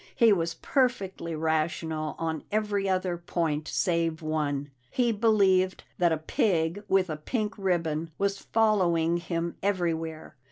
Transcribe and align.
He 0.15 0.33
was 0.33 0.55
perfectly 0.55 1.35
rational 1.35 2.15
on 2.17 2.43
every 2.51 2.85
point 3.27 3.67
save 3.67 4.23
one 4.23 4.71
he 4.89 5.11
believed 5.11 5.83
that 5.99 6.11
a 6.11 6.17
pig 6.17 6.83
with 6.87 7.07
a 7.07 7.17
pink 7.17 7.53
ribbon 7.55 8.09
was 8.17 8.39
following 8.39 9.17
him 9.17 9.57
everywhere! 9.61 10.35